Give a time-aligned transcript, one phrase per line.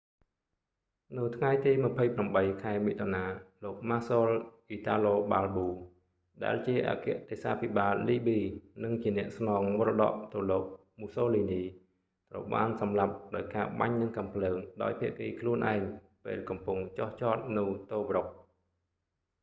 [1.17, 1.71] នៅថ្ងៃទី
[2.17, 3.23] 28 ខែមិថុនា
[3.63, 4.27] លោកម៉ាស៊ល
[4.67, 8.39] អ៊ីតាឡូ បាលប៊ូ marshal italo balbo ដែលជាអគ្គទេសាភិបាលលីប៊ី
[8.83, 10.63] និងជាអ្នកស្នងមរតកទៅលោក
[10.99, 11.63] មូសូលីនី mussolini
[12.29, 15.81] ត្រូវបានសម្លាប់ដោយការបាញ់នឹងកាំភ្លើងដោយភាគីខ្លួនឯង
[16.25, 18.29] ពេលកំពុងចុះចតនៅតូប្រុក tobruk